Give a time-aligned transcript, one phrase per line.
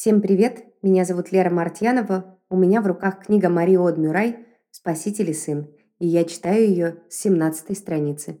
[0.00, 0.64] Всем привет!
[0.80, 2.38] Меня зовут Лера Мартьянова.
[2.48, 7.02] У меня в руках книга Марии Од Мюрай «Спаситель и сын», и я читаю ее
[7.10, 8.40] с 17 страницы.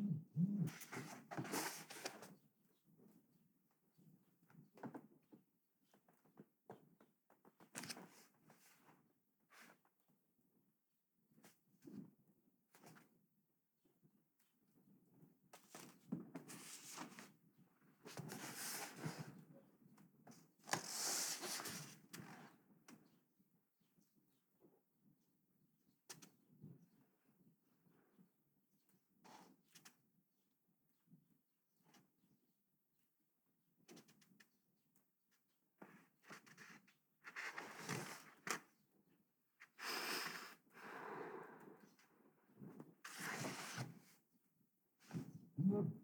[0.00, 0.66] Mm-hmm.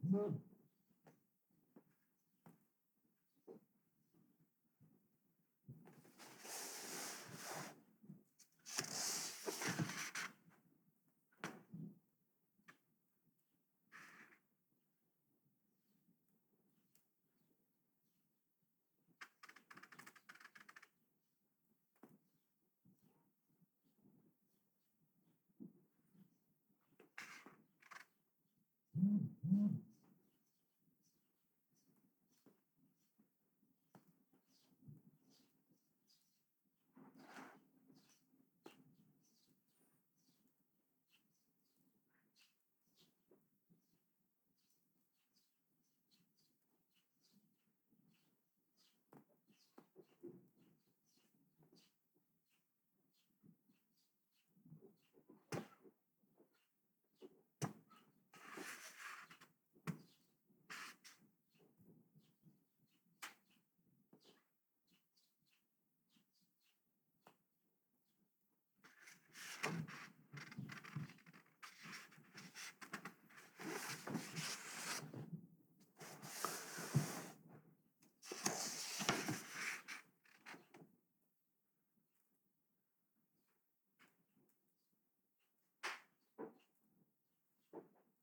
[0.07, 0.37] Mm-hmm.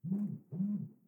[0.07, 1.02] Mm-hmm.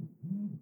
[0.00, 0.54] Mm-hmm.